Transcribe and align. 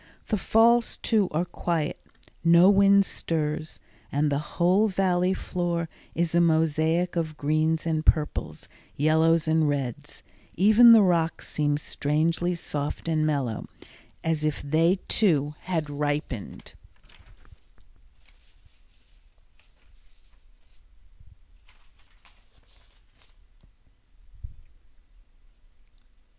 The 0.29 0.37
falls, 0.37 0.97
too, 0.97 1.27
are 1.29 1.45
quiet; 1.45 1.99
no 2.43 2.71
wind 2.71 3.05
stirs, 3.05 3.79
and 4.11 4.31
the 4.31 4.39
whole 4.57 4.87
Valley 4.87 5.35
floor 5.35 5.89
is 6.15 6.33
a 6.33 6.41
mosaic 6.41 7.15
of 7.15 7.37
greens 7.37 7.85
and 7.85 8.03
purples, 8.03 8.67
yellows 8.95 9.47
and 9.47 9.69
reds. 9.69 10.23
Even 10.55 10.91
the 10.93 11.03
rocks 11.03 11.49
seem 11.49 11.77
strangely 11.77 12.55
soft 12.55 13.07
and 13.07 13.27
mellow, 13.27 13.67
as 14.23 14.43
if 14.43 14.63
they, 14.63 14.97
too, 15.07 15.53
had 15.65 15.87
ripened. 15.87 16.73